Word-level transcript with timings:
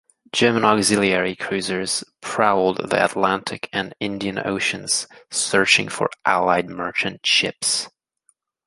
German 0.31 0.65
auxiliary 0.65 1.35
cruisers 1.35 2.03
prowled 2.21 2.89
the 2.89 3.05
Atlantic 3.05 3.69
and 3.71 3.93
Indian 3.99 4.39
Oceans 4.39 5.07
searching 5.29 5.89
for 5.89 6.09
Allied 6.25 6.67
merchant 6.71 7.23
ships. 7.23 7.87